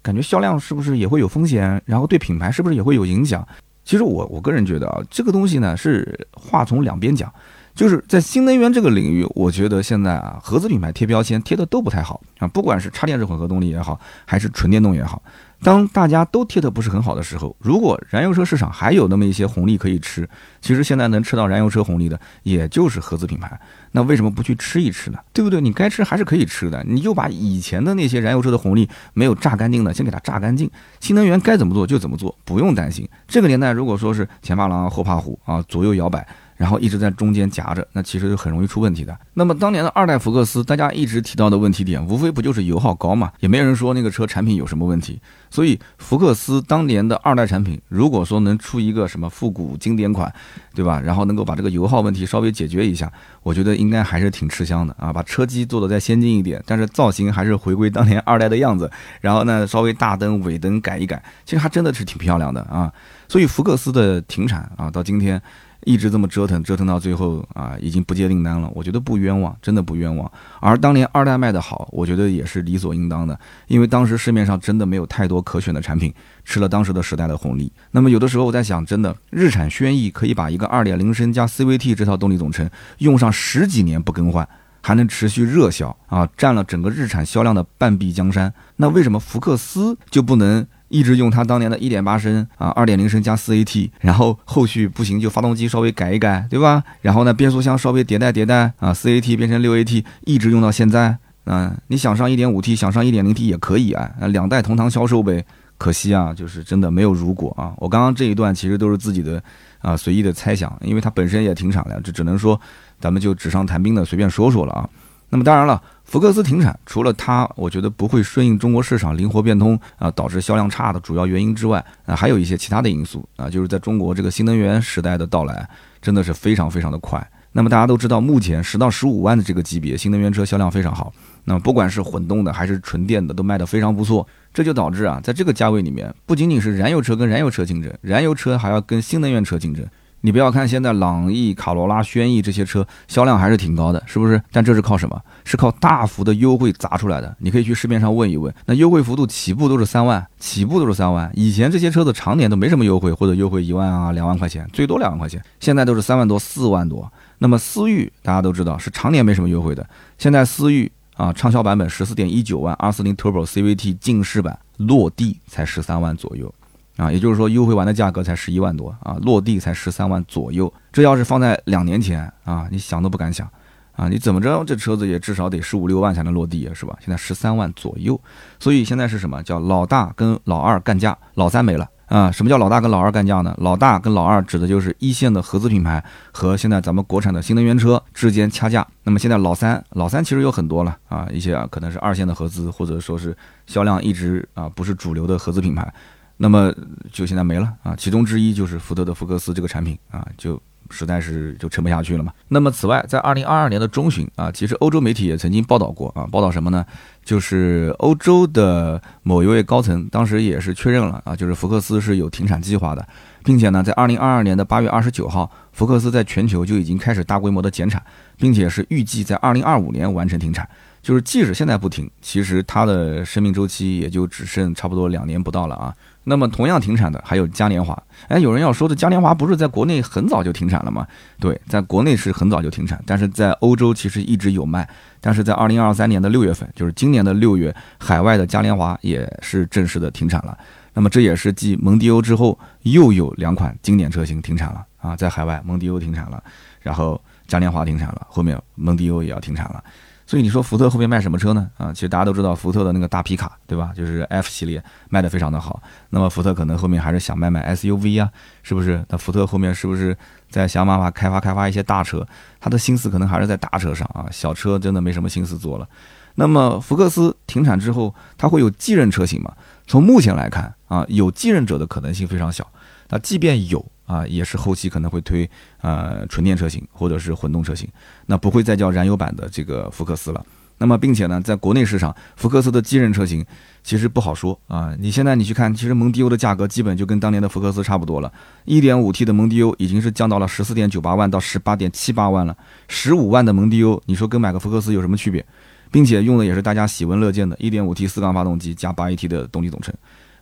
[0.00, 1.82] 感觉销量是不是也会有风险？
[1.84, 3.46] 然后对品牌是不是也会有影响？
[3.84, 7.30] 其实我我个人觉得啊，这个东西呢是话从两边讲，
[7.78, 15.22] 就是在新能源这个领域，我觉得现在啊，合资品牌贴标签贴的都不太好啊，不管是插电式混合动力也好，还是纯电动也好。
[15.62, 20.28] 当大家都贴的不是很好的时候，如果燃油车市场还有那么一些红利可以吃，
[20.60, 23.56] 其实现在能吃到燃油车红利的，也就是合资品牌。
[23.92, 25.18] 那为什么不去吃一吃呢？
[25.32, 25.60] 对不对？
[25.60, 30.68] 你该吃还是可以吃的，你就把以前的那些燃油车的红利没有榨干净的，先给它榨干净。
[30.98, 33.08] 新能源该怎么做就怎么做，不用担心。
[33.28, 36.26] 这个年代如果说是前怕狼后怕虎啊，左右摇摆。
[36.58, 39.16] 然后一直在中间夹着，那其实就很容易出问题的。
[39.32, 43.32] 那么当年的二代福克斯，大家一直提到的问题点，无非不就是油耗高嘛？
[43.38, 45.20] 也没有人说那个车产品有什么问题。
[45.50, 50.30] 所以福克斯当年的二代产品，如果说能出一个什么复古经典款，
[50.74, 51.00] 对吧？
[51.00, 53.10] 然后能够把这个油耗问题稍微解决一下，
[53.44, 55.12] 我觉得应该还是挺吃香的啊。
[55.12, 58.90] 把车机做的再先进一点，但是造型还是回归当年二代的样子。
[59.20, 62.92] 然后呢，稍微大灯、尾灯改一改，其实还真的是挺漂亮的啊。
[63.28, 65.40] 所以福克斯的停产啊，到今天。
[65.84, 68.70] 一直这么折腾，折腾到最后啊，已经不接订单了。
[68.74, 70.30] 我觉得不冤枉，真的不冤枉。
[70.60, 73.38] 而当年二代卖的好，我觉得也是理所应当的，
[73.68, 76.12] 因为当时市面上真的没有太多可选的产品，
[76.44, 77.72] 吃了当时的时代的红利。
[77.92, 84.46] 那么有的时候我在想，真的日产轩逸可以把一个二点零升加 CVT 这套动力总成用上十几年不更换，
[84.82, 88.52] 还能持续热销啊，占了整个日产销量的半壁江山。
[88.76, 90.66] 那为什么福克斯就不能？
[90.88, 96.82] 一直用它当年的一点八升啊，二点零升加四 AT，然后后续不行就发动机稍微改一改，对吧？
[97.02, 101.18] 然后呢，变速箱稍微迭代迭代啊，四 AT 变成六 AT，一直用到现在。
[101.44, 105.44] 嗯，你想上一点五 T，想上一点零 T 也可以啊，两代同堂销售呗。
[105.78, 107.72] 可惜啊，就是真的没有如果啊。
[107.78, 109.40] 我刚刚这一段其实都是自己的
[109.78, 112.60] 啊随意的猜想，因为它本身也停产了，这只能说
[113.00, 114.90] 咱们就纸上谈兵的随便说说了啊。
[115.30, 125.68] 那么当然了，福克斯停产，除了它，我觉得不会顺应中国市场灵活变通啊，导致销量差的主要原因之外，啊，还有一些其他的因素啊，就是在中国这个新能源时代的到来，
[126.00, 127.30] 真的是非常非常的快。
[127.52, 131.12] 那么大家都知道，目前十到十五万的这个级别新能源车销量非常好，
[131.44, 134.26] 那么不管是混动的还是纯电的，都卖得非常不错。
[134.54, 139.84] 这就导致啊，在这个价位里面，不仅仅是燃油车跟燃油车竞争，燃油车还要跟新能源车竞争。
[140.20, 144.42] 你不要看现在朗逸、卡罗拉、轩逸这些车销量还是挺高的，是不是？
[144.50, 145.20] 但这是靠什么？
[145.44, 147.36] 是靠大幅的优惠砸出来的。
[147.38, 151.30] 你可以去市面上问一问，那优惠幅度起步都是三万，起步都是三万。
[151.34, 155.40] 以前这些车子常年都没什么优惠，或者优惠一万啊、两万块钱，最多两万块钱。
[155.60, 157.10] 现在都是三万多、四万多。
[157.38, 166.52] 那么思域大家都知道是常年没什么优惠的，现在思域啊畅销版本十四点一九万，二四零 Turbo CVT 进势版落地才十三万左右。
[166.98, 170.70] 啊，也就是说，优惠完的价格才十一万多啊，落地才十三万左右。
[170.92, 173.48] 这要是放在两年前啊，你想都不敢想
[173.92, 174.08] 啊！
[174.08, 176.96] 你怎么着，这车子也至少得十五六万才能落地啊，是吧？
[177.00, 178.20] 现在十三万左右，
[178.58, 182.32] 所以现在是什么叫老大跟老二干架，老三没了啊？
[182.32, 183.54] 什么叫老大跟老二干架呢？
[183.58, 188.84] 老大跟老二指的就是一线的合资品牌和现在咱们国产的新能源车之间掐架。
[189.04, 195.92] 那么现在老三，老三其实有很多了啊，一些啊可能是二线的合资，或者说是销量一直啊不是主流的合资品牌。
[196.38, 196.72] 那么
[197.12, 202.32] 就现在没了啊，其中之一就是福特的福克斯这个产品啊，就实在是就撑不下去了嘛。
[202.46, 206.86] 那么此外，在二零二二年的中旬啊，其实欧洲媒体也曾经报道过啊，报道什么呢？
[207.24, 213.06] 就是欧洲的某一位高层当时也是确认了啊，就是福克斯是有停产计划的，
[213.44, 218.00] 并且呢，在二零二二年的八月二十九号，福克斯在全球就已经开始大规模的减产，
[218.38, 220.66] 并且是预计在二零二五年完成停产。
[221.00, 225.94] 就是即使现在不停，其实它的生命周期也就只剩差不多两年不到了啊。
[226.28, 231.06] 那么同样停产的还有嘉年华，哎，有人要说的嘉年华不是在国内很早就停产了吗？
[231.40, 234.88] 对，在国内是很早就停产，但是在欧洲其实一直有卖，
[235.20, 240.56] 但是在二零二三年的六月份，就是今年的六月，海外的嘉年华也是正式的停产了。
[240.92, 246.42] 那么这也是继蒙迪欧之后又有两款经典车型停产了啊，在海外蒙迪欧停产了，
[246.80, 249.82] 然后嘉年华停产了，后面蒙迪欧也要停产了。
[250.28, 251.70] 所以你说福特后面卖什么车呢？
[251.78, 253.92] 啊，其实大家都知道福特的那个大皮卡，对吧？
[253.96, 255.82] 就是 F 系列卖的非常的好。
[256.10, 258.30] 那么福特可能后面还是想卖卖 SUV 啊，
[258.62, 259.02] 是不是？
[259.08, 260.14] 那福特后面是不是
[260.50, 262.26] 在想办法开发开发一些大车？
[262.60, 265.88] 他的心思可能还是在大车上啊，小车真的没什么心思做了。
[266.34, 269.50] 那么福克斯停产之后，它会有继任车型吗？
[269.86, 272.70] 从目前来看啊，有继任者的可能性非常小。
[273.08, 273.82] 那即便有。
[274.08, 275.48] 啊，也是后期可能会推
[275.82, 277.86] 呃纯电车型或者是混动车型，
[278.26, 280.44] 那不会再叫燃油版的这个福克斯了。
[280.80, 283.44] 那么，并且呢，在国内市场，福克斯的继任车型
[283.82, 284.94] 其实不好说啊。
[284.98, 288.32] 你现在你去看，其实蒙迪欧的价格基本就跟当年的福克斯差不多了。
[288.66, 292.56] 1.5T 的蒙迪欧已经是降到了14.98万到18.78万了
[292.88, 295.44] ，15万的蒙迪欧，你说跟买个福克斯有什么区别？
[295.90, 299.92] 并且用的也是大家喜闻乐见的 1.5T 四缸发动机加 8AT 的动力总成。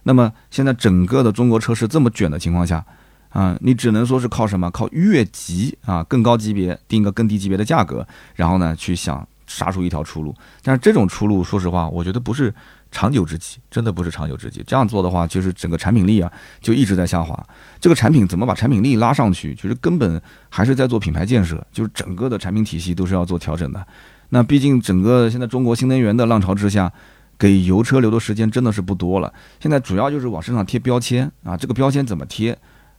[0.02, 2.84] 那么现在整个的中国车市这么卷的情况下，
[3.30, 4.70] 啊，你只能说是靠什么？
[4.70, 10.34] 靠越级啊，更高级别定个更低级别的价格，然后呢去想杀出一条出路。
[10.62, 12.54] 但是这种出路，说实话，我觉得不是
[12.90, 14.62] 长久之计，真的不是长久之计。
[14.66, 17.46] 这样做的话，就是整个产品力啊就一直在下滑。
[17.78, 19.54] 这个产品怎么把产品力拉上去？
[19.54, 23.86] 其实根本还是在做品牌建设，就是整个的产品体系都是要做调整的。
[24.30, 26.90] 那毕竟整个现在中国新能源的浪潮之下，
[27.38, 29.32] 给油车留的时间真的是不多了。
[29.60, 32.56] 现在主要就是往身上贴标签啊，这个标签怎么贴？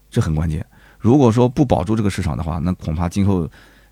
[0.10, 0.66] 这很关键。
[1.00, 3.48] 如果说不保住这个市场的话，那恐怕今后，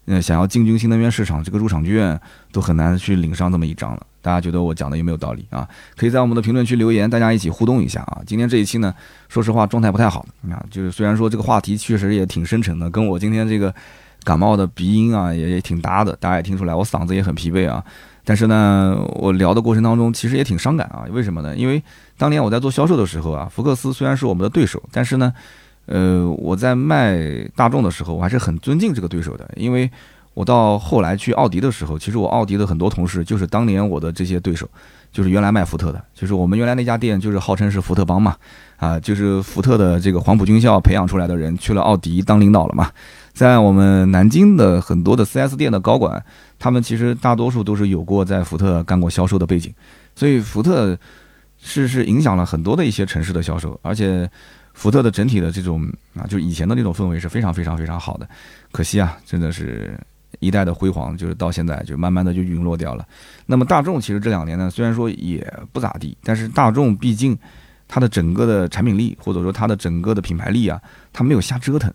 [0.06, 2.20] 呃，想要进军新能源市场，这个入场券
[2.52, 4.06] 都很难去领上这么一张了。
[4.22, 5.68] 大家觉得我讲的有没有道理啊？
[5.96, 8.22] 可以在我们的评论区留言，大家一起互动一下啊。
[8.26, 8.94] 今天这一期呢，
[9.30, 13.74] 说实话状态不太好啊，就是虽然说这个话题确实也挺深沉的，跟我今天这个
[14.24, 17.84] 感冒的鼻音啊也也挺搭的，大家也听出来我嗓子也很疲惫啊。
[18.24, 21.06] 但是呢，我聊的过程当中其实也挺伤感啊。
[21.12, 21.56] 为什么呢？
[21.56, 21.82] 因为
[22.18, 25.32] 当年我在做销售的时候啊，福克斯虽然是我们的对手，但是呢。
[25.86, 29.90] 呃，我在卖大众的时候，我还是很尊敬这个对手的，因为
[30.34, 34.68] 我到后来去奥迪的时候，其实我奥迪的很多同事就是当年我的这些对手，
[35.12, 38.36] 就是原来卖福特的，就是我们原来那家店就是号称是福特帮嘛，
[38.78, 42.90] 啊，就是福特的这个黄埔军校培养出来的人去了奥迪当领导了嘛，
[43.32, 46.22] 在我们南京的很多的 4S 店的高管，
[46.60, 49.74] 他们其实大多数都是有过在福特干过销售的背景，
[50.16, 50.98] 所以福特
[51.62, 54.28] 是是影响了很多的一些城市的销售，而且。
[54.76, 58.30] 福特的整体的这种啊，就以前的那种氛围是非常非常非常好的，
[58.72, 59.98] 可惜啊，真的是
[60.40, 63.08] 一代的辉煌，就是到现在就慢慢的就陨落掉了。
[63.46, 67.36] 那么大众其实这两年呢，虽然说也不咋地，但是大众毕竟
[67.88, 70.80] 它的整个的产品力或者说它的整个的品牌力啊，
[71.14, 71.92] 它没有瞎折腾，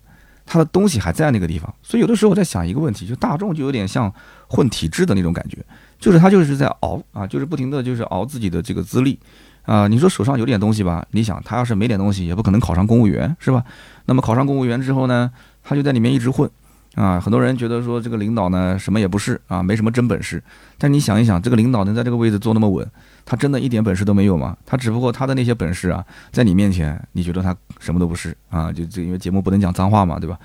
[0.47, 1.73] 它的东西还在那个地方。
[1.83, 4.11] 所以有的时候我在想一个问题，就大众就有点像
[4.49, 5.59] 混体制的那种感觉，
[5.99, 9.19] 就是它就是在熬啊，就是不停的就是熬自己的这个资历。
[9.65, 11.07] 啊，你说手上有点东西吧？
[11.13, 13.63] 你想，他要是没点东西，也不可能考上公务员，是吧？
[14.07, 15.31] 那么考上公务员之后呢，
[15.63, 16.51] 他就在里面一直混，
[16.95, 20.43] 啊，很多人觉得说这个领导呢什么也不是啊，没什么真本事。
[20.79, 22.85] 但你想一想，这个领导能在这个位置坐那么稳，
[23.25, 24.57] 他真的一点本事都没有吗？
[24.67, 28.73] 他只不过他的那些本事啊，在你面前，你觉得他什么都不是啊？
[28.73, 30.39] 就这因为节目不能讲脏话嘛，对吧？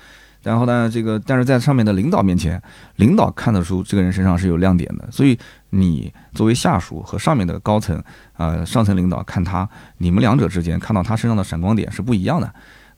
[0.46, 2.62] 然后呢，这个但是在上面的领导面前，
[2.96, 5.36] 领导看得出这个人身上是有亮点的，所以
[5.70, 8.00] 你作为下属和上面的高层，
[8.36, 12.48] 呃，上层领导看他，你们两者之间看到他身上的闪光点是不一样的。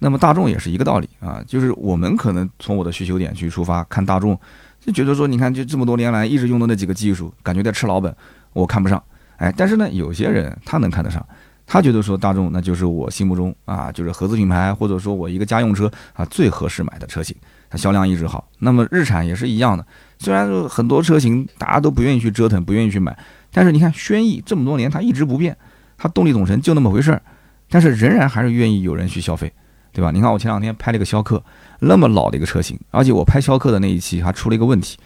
[0.00, 4.38] 那么大众也是一个道理啊，就是我们可能从我的需求点去出发看大众，
[4.78, 8.14] 就觉得说，你看就这么多年来一直用的那几个技术，感觉在吃老本，
[8.52, 9.02] 我看不上。
[9.38, 11.26] 哎，但是呢，有些人他能看得上。
[11.70, 17.36] 他觉得说大众那就是我心目中啊，就是合资品牌，或者说我一个家用车啊最合适买的车型，
[17.68, 18.48] 它销量一直好。
[18.60, 19.86] 那么日产也是一样的，
[20.18, 23.14] 虽然说很多车型大家都不愿意去折腾，不愿意去买，
[23.52, 25.54] 但是你看轩逸这么多年它一直不变，
[25.98, 27.20] 它动力总成就那么回事儿，
[27.68, 29.52] 但是仍然还是愿意有人去消费，
[29.92, 30.10] 对吧？
[30.10, 31.44] 你看我前两天拍了一个逍客，
[31.80, 34.96] 那么老的一个车型，而且我拍逍客的那一期还出了一个问题，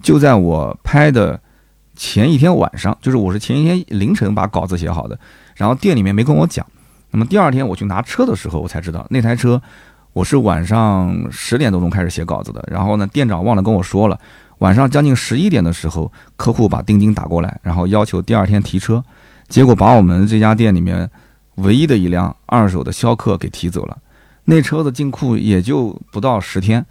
[0.00, 1.40] 就在我拍的
[1.96, 5.18] 前一天晚上，就是我是前一天凌晨把稿子写好的。
[5.54, 6.64] 然后店里面没跟我讲，
[7.10, 9.60] 那么第二天我去拿车的时候，我才知道那台车
[10.12, 12.62] 我是晚上十点多钟开始写稿子的。
[12.70, 14.18] 然后呢，店长忘了跟我说了，
[14.58, 19.02] 晚上将近十一点的时候，客户把定金打过来，然后要求第二天提车，
[19.48, 21.10] 结果把我们这家店里面
[21.56, 23.96] 唯一的一辆二手的逍客给提走了。
[24.44, 26.84] 那车子进库也就不到十天，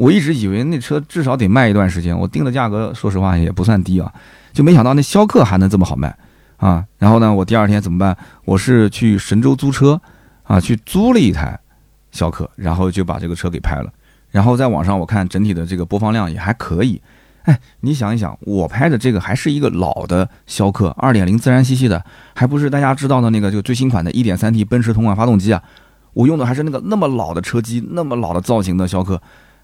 [0.00, 4.10] 我一直以为那车至少得卖一段时间，我定的价格说实话也不算低啊，
[4.50, 6.16] 就没想到那逍客还能这么好卖。
[6.56, 8.16] 啊，然后呢，我第二天怎么办？
[8.46, 10.00] 我是去神州租车，
[10.44, 11.58] 啊，去租了一台
[12.12, 13.92] 逍客，然后就把这个车给拍了。
[14.30, 16.98] 然后在网上我看整体的这个播放量也还可以。
[17.42, 22.02] 哎，你想一想，我拍的这个还是一个老的逍客，二点零自然吸气的，
[22.34, 25.62] 还不是大家知道的那个就最新款的一点三 T 奔驰同款发动机啊。
[26.12, 29.20] 我用的还是那个那么老的车机，那么老的造型的逍客，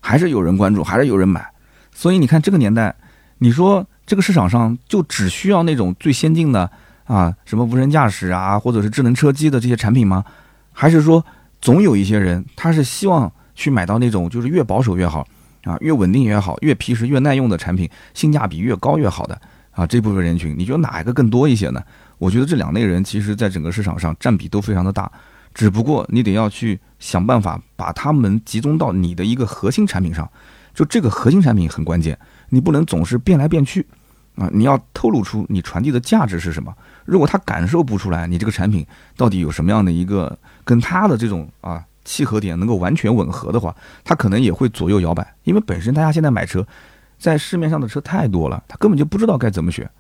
[0.07, 1.45] 还是有人关注，还是有人买。
[1.93, 2.95] 所以你看这个年代，
[3.39, 6.71] 你说这个市场上就只需要那种最先进的。
[7.07, 10.25] 啊，什么无人驾驶啊，或者是智能车机的这些产品吗？
[10.73, 11.25] 还是说，
[11.61, 15.25] 总有一些人他是希望去买到那种就是越保守越好
[15.63, 19.41] 啊，越稳定越好，越皮实越耐用的产品，性价比越高越好的
[19.71, 19.87] 啊？
[19.87, 21.81] 这部分人群，你觉得哪一个更多一些呢？
[22.19, 25.09] 我觉得这两类人其实在整个市场上占比都非常的大，
[25.57, 30.31] 只不过你得要去想办法把他们集中到你的一个核心产品上，
[30.75, 32.19] 就这个核心产品很关键，
[32.51, 33.87] 你不能总是变来变去
[34.35, 36.71] 啊，你要透露出你传递的价值是什么。
[37.07, 45.27] 如果他感受不出来你这个产品到底有什么样的一个跟他的这种啊契合点能够完全吻合的话，他可能也会左右摇摆。
[45.45, 46.67] 因为本身大家现在买车，
[47.19, 49.91] 在市面上的车太多了，他根本就不知道该怎么选。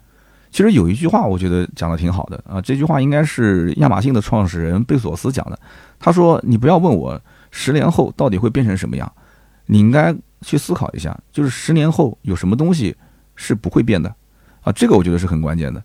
[0.57, 5.59] 其实有一句话我觉得讲的挺好的啊，这句话应该是亚马逊的创始人贝索斯讲的。
[5.99, 9.13] 他说：“你不要问我十年后到底会变成什么样，
[9.67, 12.97] 你应该去思考一下，就是十年后有什么东西
[13.35, 14.09] 是不会变的
[14.63, 15.83] 啊。”这个我觉得是很关键的。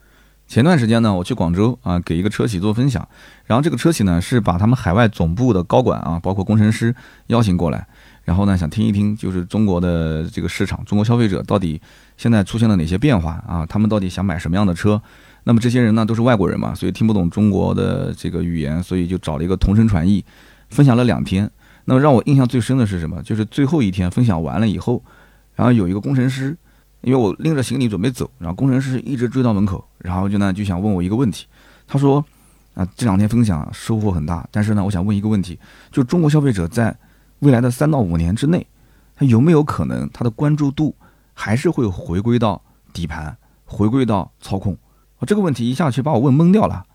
[0.48, 3.06] 前段时间呢，我去广州啊，给一个车企做分享，
[3.44, 6.96] 然后这个车企呢是把他们海外总部的高管啊，包括工程师
[7.28, 7.86] 邀请过来，
[8.24, 11.82] 然后呢想听一听，就是中国的这个市场，中国消费者到底
[12.18, 13.66] 现在出现了哪些变化啊？
[13.66, 15.02] 他们到底想买什么样的车？
[15.44, 20.24] 那么这些人呢都是外国人嘛，所以听不懂中国的这个语言，所以就找了一个同声传译，
[20.70, 21.50] 分享了两天。
[21.86, 23.22] 那么让我印象最深的是什么？
[23.24, 25.04] 就是最后一天分享完了以后，
[25.56, 26.58] 然后有一个工程师。
[27.02, 31.48] 因为我拎着行李准备走，然后工程师一直追到门口，然后就呢就想问我一个问题。
[31.88, 32.24] 他说
[32.76, 35.58] ：“啊，这两天分享收获很大，但是呢，我想问一个问题，
[35.92, 36.96] 就中国消费者在
[37.42, 38.66] 未来的三到五年之内，
[39.16, 40.96] 他有没有可能他的关注度
[41.34, 42.60] 还是会回归到
[42.92, 44.74] 底盘，回归到操控？
[45.20, 46.86] 啊，这个问题一下去把我问懵掉了。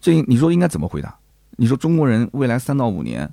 [0.00, 1.14] 这你说应该怎么回答？
[1.56, 3.30] 你说中国人未来三到五年，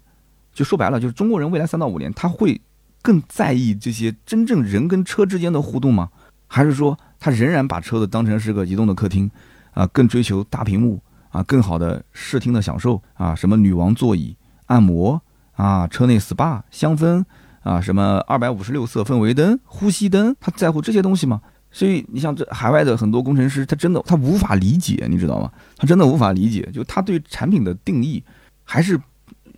[0.54, 2.62] 就说白了就是中国人未来三到五年他会
[3.02, 6.10] 更在意这些真正人跟车之间的互动吗？”
[6.54, 9.32] 还是说他仍然把车子当成是个移动的客厅，
[9.74, 15.22] 啊，更追求大屏幕啊，更好的视听的享受啊，什么女王座椅、按摩
[15.62, 17.24] 啊，车内 SPA、香氛
[17.62, 21.40] 啊，什么二百五十六色氛围灯、呼吸灯，他在乎这些东西吗？
[21.70, 25.52] 所以你像这海外的很多工程师，他真的他无法理解，你知道吗？
[25.78, 28.24] 他真的无法理解，就他对产品的定义
[28.64, 29.00] 还是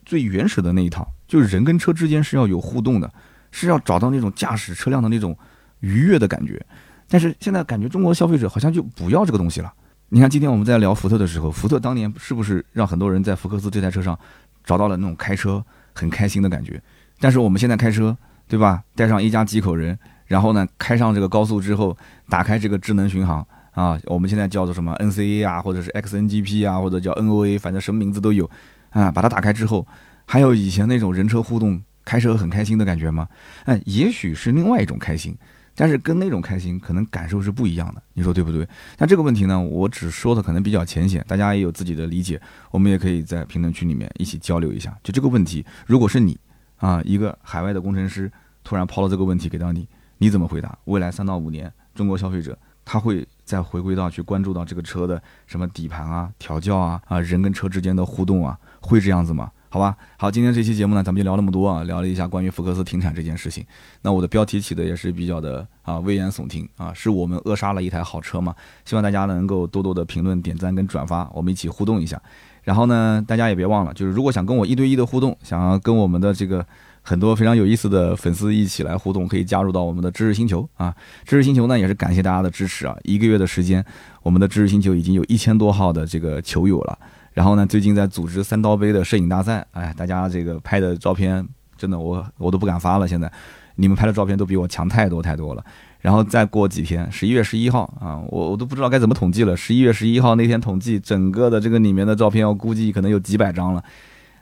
[0.06, 3.10] 最原始的那一套，就是人跟车之间是要有互动的，
[3.50, 5.38] 是要找到那种驾驶车辆的那种
[5.80, 6.62] 愉悦的感觉。
[7.08, 9.72] 但是现在感觉中国消费者好像就不要这个东西了。
[10.10, 14.20] 你看今天我们在聊福特的时候，福特当年是不是让很多人在福克斯这台车上
[14.66, 15.64] 找到了那种开车
[15.94, 16.82] 很开心的感觉？
[17.20, 18.84] 但是我们现在开车，对吧？
[18.96, 21.96] 带上一家几口人，然后呢开上这个高速之后，
[22.28, 28.50] 打开这个智能巡航啊，我们现在叫做什么 NCA 啊，或者是 XNGP 啊，或者叫 NOA，反正什么名字都有
[28.90, 29.10] 啊。
[29.12, 29.88] 把它打开之后，
[30.26, 33.28] 还有以前那种人车互动、开车很开心的感觉吗？
[33.66, 35.38] 哎，也许是另外一种开心。
[35.76, 38.68] 但是跟那种开心可能感受是不一样的，你说对不对？
[38.98, 42.40] 那这个问题呢，我只说的可能比较浅显，大家也有自己的理解，
[42.72, 44.96] 我们也可以在评论区里面一起交流一下。
[45.04, 46.38] 就这个问题，如果是你
[46.78, 48.32] 啊，一个海外的工程师
[48.64, 50.78] 突然抛了这个问题给到你，你怎么回答？
[50.86, 59.52] 未来三到五年，中国消费者他会再回归到去关注到这个车的什么底盘啊、调教啊、啊人跟车之间的互动啊，会这样子吗？
[59.74, 63.66] 好吧，好，今天这期节目呢，咱们就聊那么多啊，聊了一下关于福克斯停产这件事情。
[64.04, 68.54] 那我的标题起的也是比较的啊，危言耸听啊，是我们扼杀了一台好车嘛？
[68.86, 72.22] 希望大家能够多多的评论、点赞跟转发，我们一起互动一下。
[72.62, 76.64] 然后呢，大家也别忘了，就是如果想跟我一对一的互动，想要跟我们的这个
[77.02, 80.94] 很多非常有意思的粉丝一起来互动，可以加入到我们的知识星球啊。
[81.26, 83.84] 知识星球呢，也是感谢大家的支持啊，一个月的时间，
[84.22, 87.00] 我们的知识星球已经有一千多号的这个球友了。
[87.34, 93.08] 然后呢，最近在组织三刀杯的摄影大赛，哎，大家这个拍的照片真的我我都不敢发了。
[93.08, 93.32] 现在
[93.76, 95.66] 你们拍的照片都比我强太多太多了。
[96.00, 99.56] 然后再过几天，十一月十一号啊，我我都不知道该怎么统计了。
[99.56, 103.84] 十一月十一号那天统计整个的这个里面的照片，我估计可能有几百张了。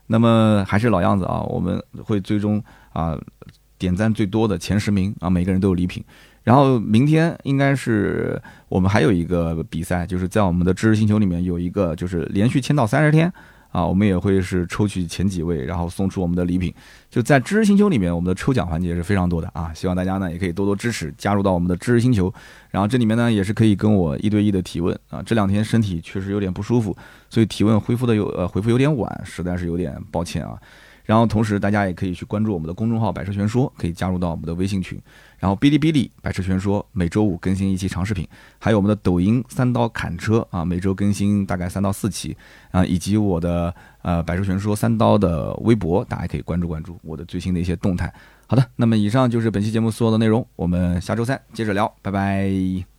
[0.08, 2.62] 那么还是老样子啊，我们会最终
[2.94, 3.16] 啊
[3.78, 6.04] 点赞最多的前十名啊，每个人都有礼品。
[6.44, 13.32] 然后明天应该是我们还有一个比赛，就是在我们的知识星球里面有一个，就是连续签到三十天
[13.72, 16.74] 啊，我们也会是抽取前几位，然后送出我们的礼品。
[17.10, 22.34] 就在知识星球里面，我们的抽奖环节是非常多的啊，希望大家呢也可以多多支持，加入到我们的知识星球。
[22.70, 25.22] 然后这里面呢也是可以跟我一对一的提问啊。
[25.24, 26.96] 这两天身体确实有点不舒服，
[27.30, 30.58] 所以提问恢复的有呃回复有点晚，实在是有点抱歉啊。
[31.06, 35.00] 然后同时大家也可以去关注我们的公众号“百车全说”，可以加入到我们的微信群。
[35.40, 38.28] 然后哔哩哔哩“百车全说”每周五更新一期长视频，
[38.60, 42.36] 还有我们的抖音“三刀砍车”啊，每周更新大概三到四期
[42.72, 43.74] 啊，以及我的
[44.04, 48.14] 呃“百车全说三刀”的微博，大家可以关注关注我的最新的一些动态。
[48.48, 52.91] 好的，那么以上就是本期节目所有的内容，我们下周三接着聊，拜拜。